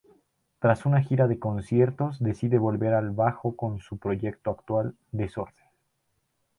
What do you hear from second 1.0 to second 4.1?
gira de conciertos decide volver al bajo con su